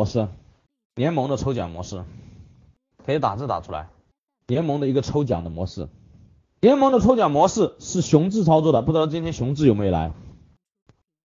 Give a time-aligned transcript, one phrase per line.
[0.00, 0.28] 模式，
[0.94, 2.04] 联盟的抽奖模式，
[3.04, 3.90] 可以打字打出来。
[4.46, 5.90] 联盟的一个抽奖的模式，
[6.60, 10.12] 联盟的抽奖模式是熊志操作的，不知道今天熊志有没有来？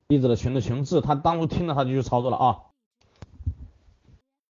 [0.07, 2.59] 弟子的群的熊志，他当初听了他就去操作了啊。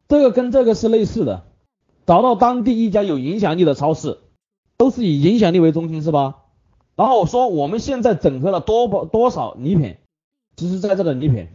[0.09, 1.45] 这个跟这个是类似的，
[2.05, 4.19] 找到当地一家有影响力的超市，
[4.75, 6.43] 都是以影响力为中心是吧？
[6.97, 9.95] 然后我说我们现在整合了多多少礼品，
[10.57, 11.47] 实实在在的礼品，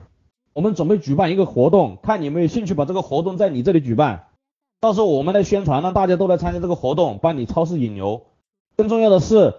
[0.55, 4.29] 我们准备举办一个活动，看你有没有兴趣把这个活动在你这里举办。
[4.80, 8.22] 到时候我们来宣传，让大家都来参加这个活动，帮你超市引流。
[8.77, 9.54] 更重要的是，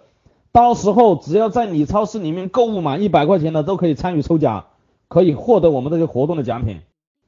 [0.54, 4.68] 到时候只要在你超市里面购物满一百块钱的，都可以参与抽奖，
[5.10, 6.80] 可以获得我们这个活动的奖品。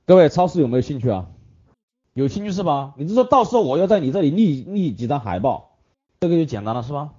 [0.05, 1.27] 各位超市有没有兴趣啊？
[2.13, 2.93] 有兴趣是吧？
[2.97, 5.71] 你就说到时候我要在你这里立立几张海报，
[6.21, 7.09] 这个就简单了是吧？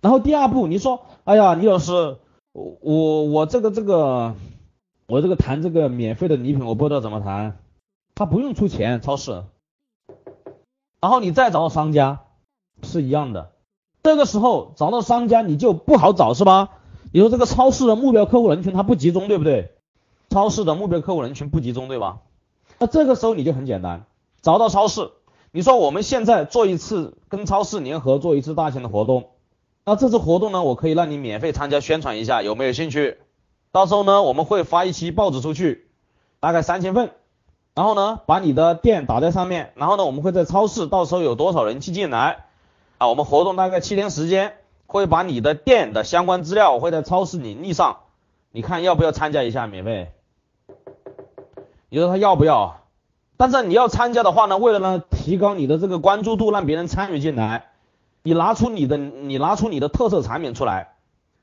[0.00, 2.16] 然后第二步，你说，哎呀，李老师，
[2.52, 4.34] 我我我这个这个，
[5.12, 7.58] 我这个谈这个免费的礼品，我不知道怎么谈。
[8.14, 9.44] 他不用出钱，超市。
[11.02, 12.20] 然后你再找到商家
[12.82, 13.50] 是一样的，
[14.02, 16.70] 这个时候找到商家你就不好找是吧？
[17.12, 19.72] 你说这个超市的目标客户人群它不集中对不对？
[20.30, 22.20] 超市的目标客户人群不集中对吧？
[22.78, 24.06] 那这个时候你就很简单，
[24.40, 25.10] 找到超市，
[25.50, 29.28] 你说我们现在做一次跟超市联合做一次大型的活动，
[29.84, 33.18] 那这次活动呢，我可以让你免费参加宣传一下，有没有兴趣？
[33.72, 35.88] 到时候呢，我们会发一期报纸出去，
[36.38, 37.10] 大概三千份。
[37.74, 42.44] 然后呢，把你的店打在上面，然后呢，我们会在超市，到时候有多少人气进来
[42.98, 43.08] 啊？
[43.08, 48.00] 我们活动大概七天时间，会把你的店的相关资料会在超市里立上，
[48.50, 50.12] 你看要不要参加一下免费？
[51.88, 52.82] 你说他要不要？
[53.38, 57.70] 但是你要参加的话呢，为了呢提高你的这个关注度，让别人参与进来，
[58.22, 60.92] 你拿出你的你拿出你的特色产品出来，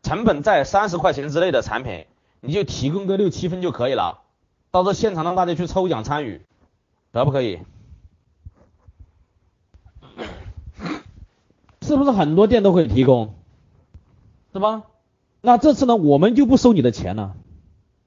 [0.03, 2.05] 成本在三十块钱之内的产品，
[2.41, 4.21] 你就提供个六七分就可以了。
[4.71, 6.41] 到时候现场让大家去抽奖参与，
[7.11, 7.59] 可不可以？
[11.81, 13.33] 是不是很多店都可以提供？
[14.53, 14.83] 是吧？
[15.41, 17.35] 那这次呢，我们就不收你的钱了，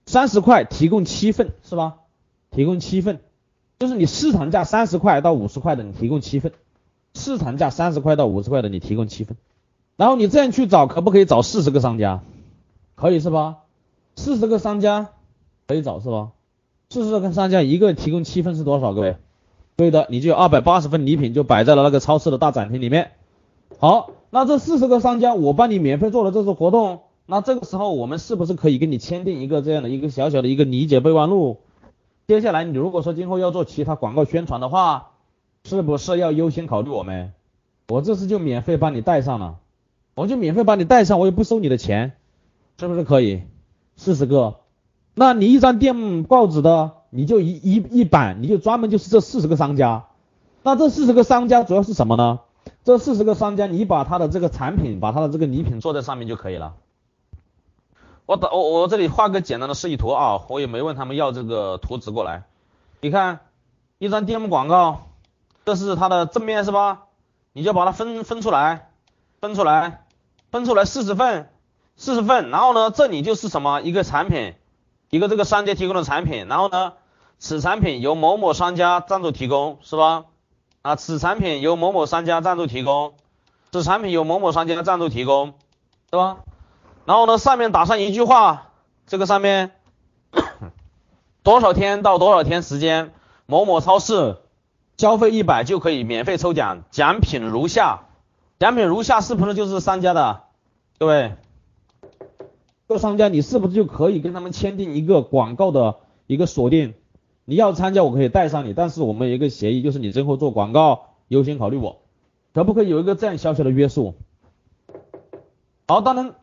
[0.06, 1.98] 三十块提供七份，是吧？
[2.50, 3.20] 提供七份，
[3.78, 6.52] 就是你市场价三十块到五十块的，你提供七份；
[7.14, 9.36] 市场价三十块到五十块的，你提供七份。
[9.96, 12.20] 然后你这样去找，可不可以找四十个商家？
[12.94, 13.61] 可以是吧？
[14.16, 15.10] 四十个商家
[15.66, 16.32] 可以找是吧？
[16.90, 18.92] 四十个商家一个提供七份是多少？
[18.92, 19.16] 各位，
[19.76, 23.12] 对的，你就有二百八十份礼品就摆在了那个超市的大展厅里面。
[23.78, 31.60] 好，那这四十个商家我帮你免费做了这次活动，那这个时候我们是不是可以跟你签订一个这样的一个小小的一个理解备忘录？
[32.28, 35.12] 接下来你如果说今后要做其他广告宣传的话，
[35.64, 37.32] 是不是要优先考虑我们？
[37.88, 39.56] 我这次就免费帮你带上了，
[40.14, 42.12] 我就免费帮你带上，我也不收你的钱，
[42.78, 43.42] 是不是可以？
[44.02, 44.56] 四十个。
[45.14, 50.06] 那你一张电报纸的，你就一一一版，你就专门就是这四十个商家。
[50.64, 52.40] 那这四十个商家主要是什么呢？
[52.82, 56.74] 这四十个商家，你把他的这个产品，把他的这个礼品做在上面就可以了。
[58.26, 62.42] 我打我我这里画个简单的示意图啊，我也没问他们要这个图纸过来。
[63.00, 63.40] 你看
[63.98, 65.02] 一张电广告，
[65.64, 67.04] 这是它的正面是吧？
[67.52, 68.88] 你就把它分分出来，
[69.40, 70.04] 分出来，
[70.50, 71.50] 分出来四十份，
[72.02, 72.50] 四十份。
[72.50, 74.54] 然后呢，这里就是什么一个产品。
[75.08, 76.94] 一个这个商家提供的产品，然后呢，
[77.38, 80.24] 此产品由某某商家赞助提供，是吧？
[80.80, 83.12] 啊，此产品由某某商家赞助提供，
[83.70, 85.52] 此产品由某某商家赞助提供，
[86.10, 86.38] 对吧？
[87.04, 88.70] 然后呢，上面打上一句话，
[89.06, 89.72] 这个上面
[91.42, 93.12] 多少天到多少天时间，
[93.44, 94.38] 某某超市
[94.96, 98.06] 消费一百就可以免费抽奖，奖品如下，
[98.58, 100.44] 奖品如下是不是就是商家的？
[100.98, 101.36] 各位？
[102.92, 106.92] 做商家，你是不是就可以跟他们签订一个广告的一个锁定？
[107.46, 112.00] 你要参加，我可以带上你，但是我们有一个协议，就是你今后做广告优先考虑我，
[112.52, 114.12] 可不可以有一个这样小小的约束？
[115.88, 116.34] 好，当然，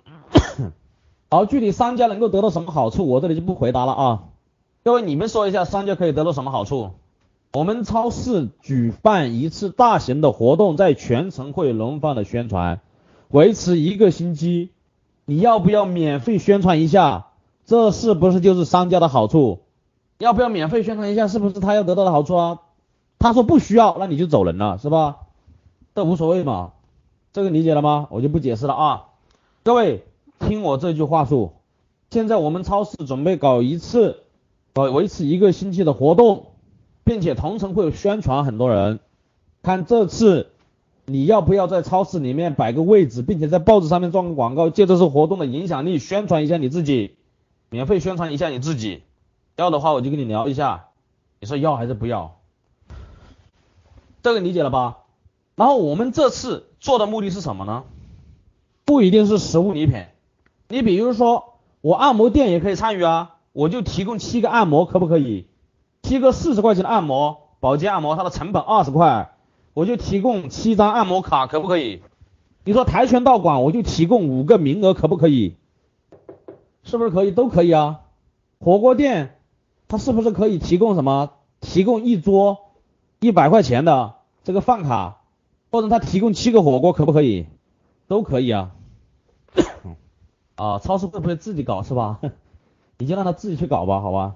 [1.30, 4.24] 好，具体商家能够得到什么好处，我这里就不回答了啊。
[4.84, 6.94] 各位，你们说一下，商家可以得到什么好处？
[7.54, 12.82] 我们超市举办一次大型的活动，在全程会轮番的宣传，
[13.28, 14.72] 维持一个星期。
[15.30, 17.28] 你要不要免费宣传一下？
[17.68, 19.60] 这是不是就是商家的好处？
[20.18, 21.28] 要不要免费宣传一下？
[21.28, 22.62] 是不是他要得到的好处啊？
[23.20, 25.18] 他说不需要，那你就走人了，是吧？
[25.94, 26.72] 这无所谓嘛，
[27.32, 28.08] 这个理解了吗？
[28.10, 29.06] 我就不解释了啊。
[29.62, 30.04] 各位
[30.40, 31.52] 听我这句话术，
[32.10, 34.24] 现在我们超市准备搞一次，
[34.74, 36.48] 呃，维持一个星期的活动，
[37.04, 39.00] 并且同城会宣传很多人，
[39.62, 40.50] 看这次。
[41.10, 47.16] 你要不要在超市里面摆个位置，并且在报纸上面装个广告，借这次活动的影响力宣传一下你自己，
[47.70, 49.04] 免费宣传一下你自己。
[49.56, 50.86] 要的话我就跟你聊一下，
[51.40, 52.38] 你说要还是不要？
[54.22, 55.00] 这个理解了吧？
[55.56, 57.84] 然后我们这次做的目的是什么呢？
[58.86, 60.06] 不一定是实物礼品，
[60.68, 65.48] 你比如说我按摩店也可以参与啊，我就提供七个按摩，可不可以？
[66.02, 69.36] 七个四十块钱的按摩，保健按摩，它的成本二十块，
[69.80, 72.02] 我就提供七张按摩卡，可不可以？
[72.66, 75.56] 你说跆拳道馆，我就提供五个名额，可不可以？
[76.84, 77.32] 是不是可以？
[77.32, 78.02] 都可以啊。
[78.60, 79.40] 火锅店，
[79.88, 81.32] 他是不是可以提供什么？
[81.62, 82.58] 提供一桌
[83.22, 85.22] 一百块钱的这个饭卡，
[85.72, 87.46] 或者他提供七个火锅，可不可以？
[88.10, 88.72] 都可以啊。
[90.56, 92.20] 啊，超市会不会自己搞是吧？
[93.00, 94.36] 你就让他自己去搞吧，好吧？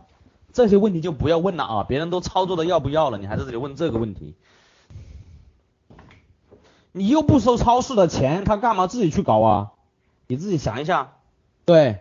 [0.54, 4.36] 这些问题就不要问了啊，别人都操作的要不要了，你还在这里问这个问题？
[6.94, 9.72] 你又不收超市的钱，他干嘛自己去搞啊？
[10.28, 11.14] 你自己想一下，
[11.66, 12.00] 对。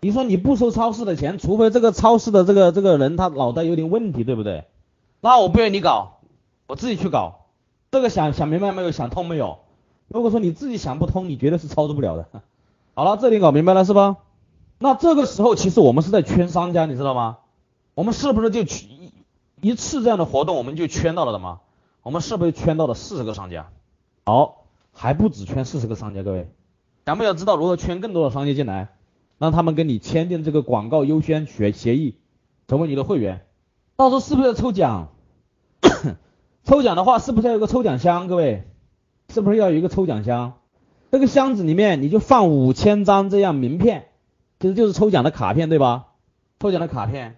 [0.00, 4.64] 你说你不收超市的钱，除非这个超市的这个这个人他脑袋有点问题，对不对？
[5.20, 6.18] 那我不愿意搞，
[6.66, 7.46] 我自己去搞。
[7.90, 8.90] 这个想想明白没有？
[8.90, 9.60] 想通没有？
[10.08, 12.28] 如果说你自己想不通，你绝对是操作不了的。
[12.94, 14.16] 好了，这里搞明白了是吧？
[14.78, 17.38] 那这个时候其实我们是在圈商家，你知道吗？
[17.94, 19.12] 我们是不是就一
[19.60, 21.60] 一次这样的活动我们就圈到了的吗？
[22.08, 23.68] 我们是不是圈到了四十个商家？
[24.24, 24.64] 好，
[24.94, 26.48] 还不止圈四十个商家，各位
[27.04, 28.88] 想不想知道如何圈更多的商家进来？
[29.36, 32.14] 让他们跟你签订这个广告优先协协议，
[32.66, 33.44] 成为你的会员，
[33.96, 35.08] 到时候是不是要抽奖？
[36.64, 38.26] 抽奖的话，是不是要有个抽奖箱？
[38.26, 38.64] 各位，
[39.28, 40.54] 是不是要有一个抽奖箱？
[41.12, 44.06] 这个箱子里面你就放五千张这样名片，
[44.60, 46.06] 其实就是抽奖的卡片，对吧？
[46.58, 47.36] 抽奖的卡片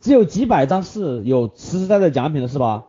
[0.00, 2.84] 只有几百张是有实实在在奖品的，是吧？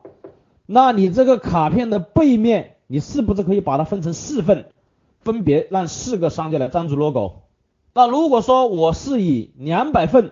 [0.65, 4.65] 那你这个卡片的背面，你是不是可以把它分成四份，
[5.21, 7.42] 分别让四个商家来赞助 logo？
[7.94, 10.31] 那如果说我是以两百份、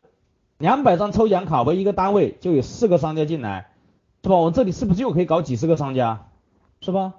[0.57, 3.72] 两百张抽奖卡为一个单位，就有四个商家进来，
[4.24, 4.36] 是吧？
[4.36, 6.28] 我这里是不是又可以搞几十个商家，
[6.80, 7.13] 是吧？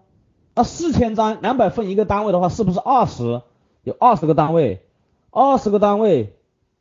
[0.54, 3.42] 那四千张、两百份一个单位的话，是不是二十？
[3.84, 4.82] 有二十个单位，
[5.30, 6.34] 二十个单位，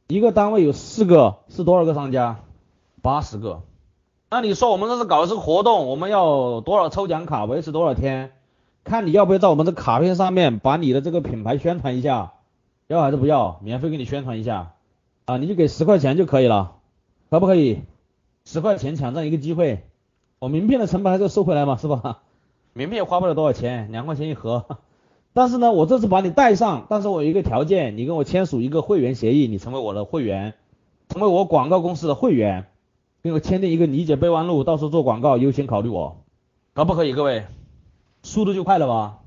[0.08, 2.40] 一个单位有四个，是多少个商家？
[3.02, 3.64] 八十个。
[4.34, 8.32] 那你说我们这是搞的是活动，我们要多少抽奖卡，维持多少天？
[8.86, 12.32] 看你要不要在我们的卡片上面把你的这个品牌宣传一下。
[12.88, 13.60] 要还是不要？
[13.62, 14.72] 免费给你宣传一下
[15.26, 16.76] 啊，你就给十块钱就可以了，
[17.30, 17.82] 可不可以？
[18.46, 19.84] 十块钱抢占一个机会，
[20.40, 22.20] 我名片的成本还是要收回来嘛，是吧？
[22.72, 24.66] 名片也花不了多少钱，两块钱一盒。
[25.34, 30.54] 但是呢，我这次把你带上，但是我有一个条件，你跟我签署一个会员协议，你成为我的会员，
[31.10, 32.68] 成为我广告公司的会员，
[33.24, 36.24] 跟我签订一个理解备忘录，到时候做广告优先考虑我，
[36.74, 37.14] 可不可以？
[37.14, 37.46] 各位，
[38.24, 39.20] 速度就快了吧？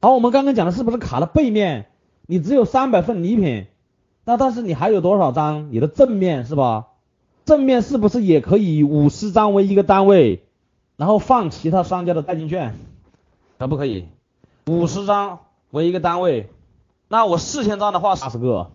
[0.00, 1.90] 好，我们刚刚讲的是不是卡的背面？
[2.26, 3.66] 你只有三百份礼品，
[4.24, 5.72] 那但是你还有多少张？
[5.72, 6.88] 你的正面是吧？
[7.46, 10.44] 正面是不是也可以五十张为一个单位，
[10.96, 12.74] 然后放其他商家的代金券，
[13.58, 14.06] 可不可以？
[14.66, 15.38] 五十张
[15.70, 16.50] 为一个单位，
[17.08, 18.70] 那我四千张的话八十个。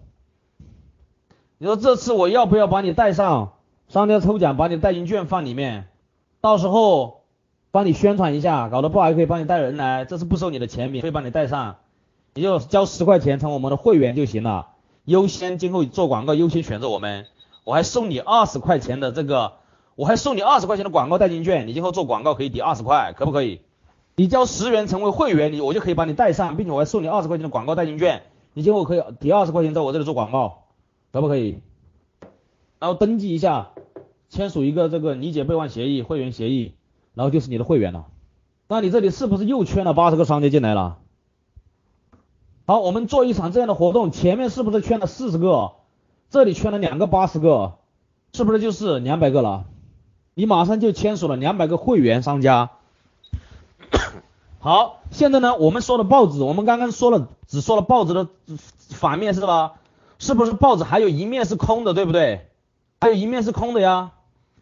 [1.59, 3.52] 你说这次我要不要把你带上？
[3.93, 5.87] 商家抽奖把你的代金券放里面，
[6.41, 7.21] 到时候
[7.69, 11.75] 帮你宣传一下，搞得不好还可以帮你带人来，这是不收你的钱，免费帮你带上。
[12.33, 14.69] 你就交十块钱成我们的会员就行了，
[15.05, 17.27] 优先今后做广告优先选择我们，
[17.65, 19.57] 我还送你二十块钱的这个，
[19.93, 23.61] 我还送你二十块钱的广告代金券，你今后做广告可以抵二十块，可不可以？
[24.15, 28.23] 你交十元成为会员，你我就可以把你带上，并且我还送你二十块钱的广告代金券，
[28.55, 30.63] 你今后可以抵二十块钱在我这里做广告，
[31.11, 31.59] 可不可以？
[32.83, 33.69] 然后登记一下，
[34.27, 36.73] 签署一个这个理解备忘协议、会员协议，
[37.13, 38.07] 然后就是你的会员了。
[38.67, 40.97] 那你这里是不是又圈了八十个商家进来了？
[42.65, 45.71] 好，我们做一场这样的活动，前面是不是圈了四十个？
[46.29, 47.75] 这里圈了两个八十个，
[48.33, 49.63] 是不是就是两百个了？
[50.33, 52.71] 你马上就签署了两百个会员商家。
[54.59, 58.27] 好，现在呢，我们说的报纸，我们刚刚说了，只说了报纸的
[58.89, 59.75] 反面是吧？
[60.19, 62.49] 是不是报纸还有一面是空的，对不对？
[63.03, 64.11] 还有一面是空的呀。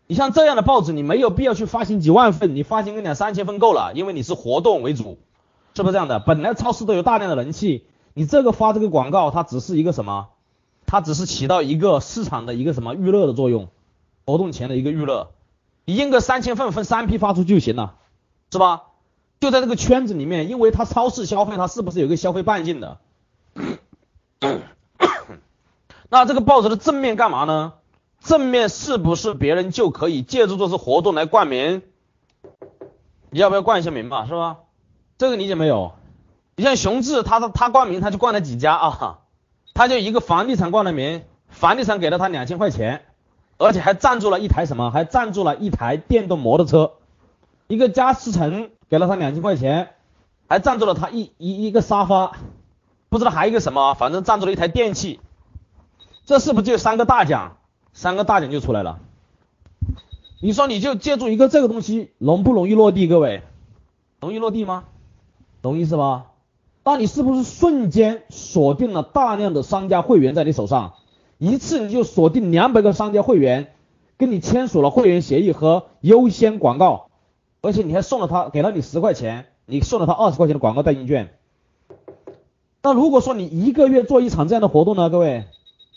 [0.08, 5.20] 你像这样的报纸，你没有必要去发行几万份，你发行个两三千份够了，因为你是活动为主，
[5.76, 6.20] 是不是这样的？
[6.20, 7.86] 本来超市都有大量的人气。
[8.16, 10.30] 你这个发这个广告，它只是一个什么？
[10.88, 13.68] 它只是起到一个市场的一个什么预热的作用，
[14.26, 15.30] 活动前的一个预热。
[15.86, 17.94] 你印个三千份，分三批发出就行了，
[18.52, 18.86] 是吧？
[19.40, 22.98] 就在这个圈子里面，因为它超市消费，它是不是有个消费半径的？
[26.10, 27.74] 那这个报纸的正面干嘛呢？
[28.22, 31.82] 正面是不是别人就可以借助这次活动来冠名？
[33.32, 34.26] 你要不要冠一下名吧？
[34.28, 34.60] 是吧？
[35.18, 35.94] 这个理解没有？
[36.56, 39.20] 你像雄志，他他冠名，他就冠了几家啊？
[39.74, 43.06] 他就一个房地产冠了名，房地产给了他两千块钱，
[43.58, 44.92] 而且还赞助了一台什么？
[44.92, 46.92] 还赞助了一台电动摩托车，
[47.68, 49.96] 一个加湿城给了他两千块钱，
[50.48, 52.34] 还赞助了他一一一个沙发，
[53.10, 55.20] 不知道还一个什么，反正赞助了一台电器，
[56.26, 57.58] 这是不是就三个大奖？
[57.94, 59.00] 三个大奖就出来了。
[60.42, 63.08] 你说你就借助一个这个东西，容不容易落地？
[63.08, 63.44] 各位，
[64.20, 64.86] 容易落地吗？
[65.62, 66.28] 容易是吧？
[66.84, 70.94] 那你是不是瞬间锁定了大量的商家会员在你手上？
[71.38, 73.74] 一次你就锁定两百个商家会员，
[74.18, 77.10] 跟你签署了会员协议和优先广告，
[77.62, 81.36] 而且你还送了他，给了你十块钱，你送了他二十块钱的广告代金券。
[82.82, 85.12] 那如果说你一个月做一场这样的活动呢？
[85.12, 85.46] 各位，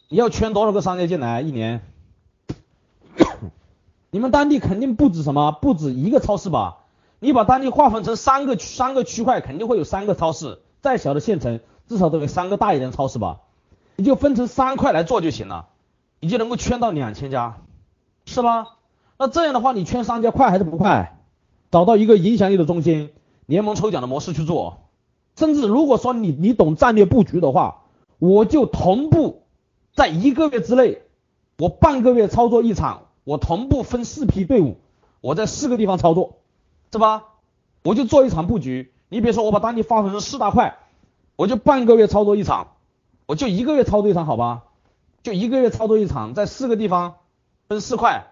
[0.08, 1.40] 你要圈多少个商家进来？
[1.40, 1.80] 一年？
[4.10, 6.78] 你们当地肯定不止什么，不止一个超市吧？
[7.20, 10.60] 你把当地划分成三个三个区块，肯定会有三个超市。
[10.82, 13.40] 再小的县城，至少都有三个大一点的超市吧？
[13.96, 15.68] 你就分成三块来做就行了，
[16.20, 17.58] 你就能够圈到两千家，
[18.26, 18.76] 是吧？
[19.18, 21.18] 那这样的话，你圈商家快还是不快？
[21.70, 23.10] 找到一个影响力的中心，
[23.46, 24.80] 联盟抽奖的模式去做。
[25.36, 27.82] 甚至如果说你你懂战略布局的话，
[28.18, 29.43] 我就同步
[29.94, 31.02] 在一个月之内，
[31.56, 34.76] 我半个月操作一场，我同步分四批队伍，
[35.20, 36.38] 我在四个地方操作，
[36.92, 37.24] 是吧？
[37.84, 38.92] 我就做一场布局。
[39.08, 40.78] 你比如说，我把当地划分成四大块，
[41.36, 42.72] 我就半个月操作一场，
[43.26, 44.64] 我就一个月操作一场，好吧？
[45.22, 47.14] 就一个月操作一场，在四个地方
[47.68, 48.26] 分四块，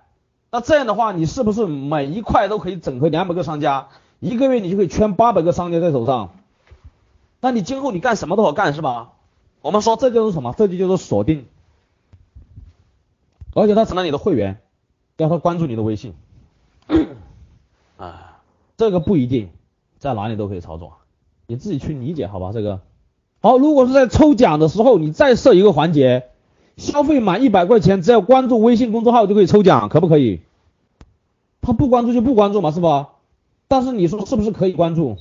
[0.50, 3.88] 那这样的话，你是不是每一块都可以整合两百个商家？
[4.18, 6.30] 一个月你就可以圈八百个商家在手上，
[7.40, 9.12] 那你今后你干什么都好干，是吧？
[9.60, 10.54] 我们说这就是什么？
[10.58, 11.46] 这就叫做锁定，
[13.54, 14.58] 而且他成了你的会员，
[15.16, 16.14] 要他关注你的微信，
[17.96, 18.40] 啊，
[18.76, 19.50] 这个不一定。
[19.98, 20.94] 在哪里都可以操作，
[21.46, 22.50] 你自己去理解好吧？
[22.52, 22.80] 这个
[23.40, 26.24] 好，如果是在抽奖的时候，你再设一个环节，
[26.76, 30.40] 消费满一百块钱，只要关注微信公众号就可以抽奖，可不可以？
[31.60, 33.10] 他不关注就不关注嘛，是吧？
[33.68, 35.18] 但是你说是不是可以关注？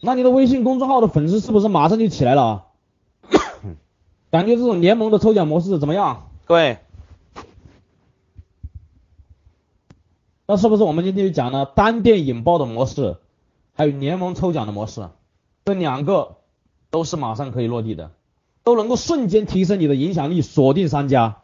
[0.00, 2.64] 那你的微信公众号的粉丝是不是马上就起来了？
[4.32, 6.28] 感觉这种联盟的抽奖模式怎么样？
[6.44, 6.78] 各位，
[10.50, 13.18] 那是不是我们今天就讲了单店引爆的模式？
[13.74, 15.10] 还有联盟抽奖的模式，
[15.66, 16.36] 这两个
[16.90, 18.12] 都是马上可以落地的，
[18.64, 21.36] 都能够瞬间提升你的影响力，锁定商家。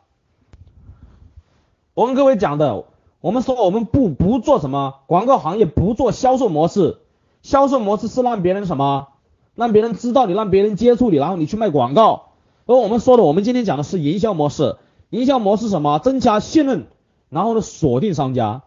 [1.92, 2.87] 我跟各位讲的，
[3.20, 6.96] 我们说我们不不做什么广告行业，不做销售模式，
[7.42, 9.08] 销售模式是让别人什么，
[9.54, 12.30] 让别人知道你，让别人接触你，然后你去卖广告。
[12.64, 14.78] 而我们说的，我们今天讲的是营销模式，
[15.11, 15.99] 营销模式什么？
[15.99, 16.87] 增加信任，
[17.28, 18.62] 然后呢锁定商家。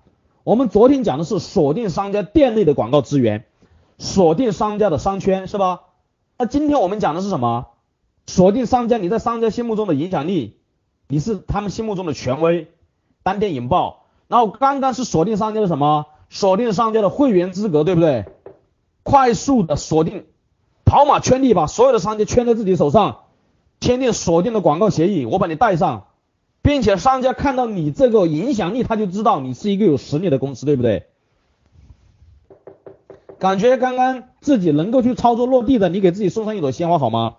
[0.48, 3.44] 我们昨天讲的是锁定商家店内的广告资源。
[3.98, 5.82] 锁定商家的商圈是吧？
[6.38, 7.66] 那今天我们讲的是什么？
[8.28, 10.56] 锁定商家，你在商家心目中的影响力，
[11.10, 12.72] 你是他们心目中的权威，
[13.24, 14.06] 单店引爆。
[14.30, 16.06] 然后刚刚是锁定商家的什么？
[16.30, 18.24] 锁定商家的会员资格，对不对？
[19.04, 20.28] 快速的锁定，
[20.86, 23.24] 跑马圈地，把所有的商家圈在自己手上，
[23.82, 26.07] 签订锁定的广告协议，我把你带上，
[26.68, 31.08] 并且商家看到你这个影响力，他就知道你是一个有实力的公司，对不对？
[33.40, 37.38] 感觉刚刚自己能够去操作落地的，你给自己送上一朵鲜花好吗？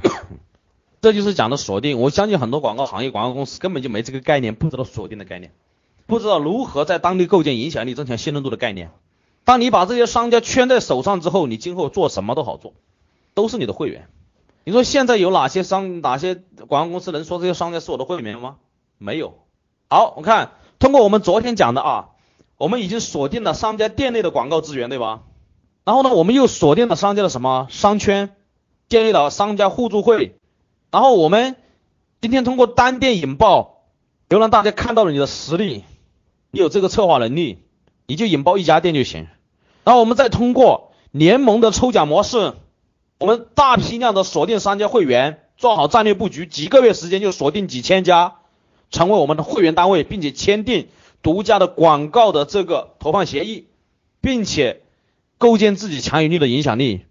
[1.02, 2.00] 这就是讲的锁定。
[2.00, 5.52] 我相信很多广告行业、广告公司根本就没这个概念，不知道锁定的概念，
[6.06, 8.90] 不知道如何在当地构建影响力、增强信任度的概念。
[9.48, 12.74] 当你把这些商家圈在手上之后，你今后做什么都好做，
[13.32, 14.10] 都是你的会员。
[14.64, 18.56] 你说现在有哪些商哪些广告公司能说这些商家是我的会员吗？
[18.98, 19.38] 没有。
[19.88, 22.08] 好，我看通过我们昨天讲的啊，
[22.58, 25.22] 我们已经锁定了商家店内的广告资源，对吧？
[25.82, 28.36] 然后呢，我们又锁定了商家的什么商圈，
[28.90, 30.36] 建立了商家互助会。
[30.90, 31.56] 然后我们
[32.20, 33.84] 今天通过单店引爆，
[34.28, 35.84] 又让大家看到了你的实力，
[36.50, 37.60] 你有这个策划能力，
[38.06, 39.26] 你就引爆一家店就行。
[39.88, 42.52] 然后我们再通过联盟的抽奖模式。
[43.18, 48.34] 我们大批量的锁定商家会员，做好战略布局，几个月时间就锁定几千家，
[48.90, 50.88] 成为我们的会员单位，并且签订
[51.22, 53.68] 独家的广告的这个投放协议，
[54.20, 54.82] 并且
[55.38, 57.06] 构建自己强有力的影响力，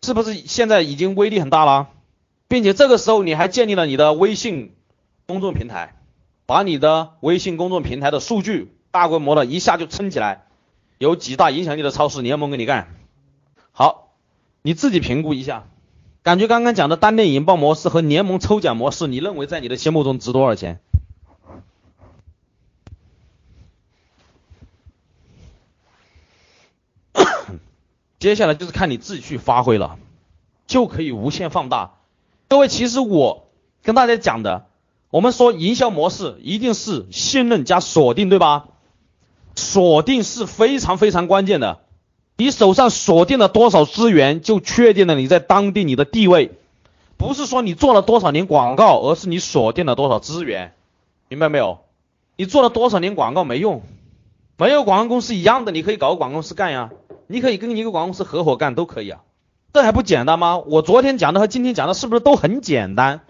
[0.00, 1.88] 是不是现在已经威力很大了？
[2.46, 4.76] 并且这个时候你还建立了你的微信
[5.26, 5.96] 公众平台，
[6.46, 10.46] 把你的微信公众平台的数据大规模的一下就撑起来，
[11.02, 12.86] 有几大影响力的超市联盟给你干，
[13.72, 14.14] 好。
[14.62, 15.66] 你自己评估一下，
[16.22, 20.78] 感觉刚刚讲的单店引爆模式和联盟抽奖模式，你认为在你的心目中值多少钱？
[28.20, 29.98] 接下来就是看你自己去发挥了。
[30.68, 31.94] 就可以无限放大。
[32.46, 33.48] 各位，其实我
[33.82, 34.66] 跟大家讲的，
[35.10, 38.68] 我们说营销模式一定是信任加锁定，对吧？
[39.54, 41.80] 锁定是非常非常关键的。
[42.36, 46.52] 你手上锁定了多少资源，就确定了你在当地你的地位。
[47.16, 50.72] 不是说你做了多少年广告，而是你锁定了多少资源，
[51.28, 51.78] 明白没有？
[52.36, 53.82] 你做了多少年广告没用，
[54.56, 56.90] 没有广告公司一样的，你可以搞个广告公司干呀，
[57.28, 59.20] 你可以跟一个广告公司合伙干都可以啊，
[59.72, 60.58] 这还不简单吗？
[60.58, 63.20] 我昨天讲的和今天讲的是不是都很简单？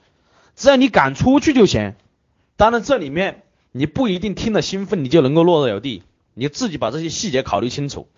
[0.57, 1.95] 只要你敢出去就行。
[2.57, 6.03] 当然这里面你不一定听了兴奋你就能够落得有地，
[6.35, 8.09] 你自己把这些细节考虑清楚。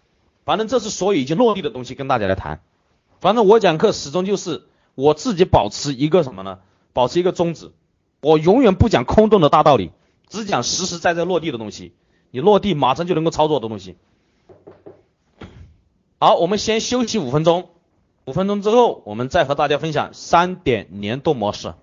[0.44, 2.60] 反正这是所有已经落地的东西跟大家来谈。
[3.20, 6.58] 反正我讲课始终就是我自己保持一个什么呢？
[6.92, 7.72] 保持一个宗旨，
[8.20, 9.90] 我永远不讲空洞的大道理，
[10.28, 11.94] 只讲实实在在落地的东西。
[12.30, 13.96] 你落地马上就能够操作的东西。
[16.18, 17.70] 好，我们先休息五分钟，
[18.26, 21.74] 五分钟之后我们再和大家分享三点联动模式。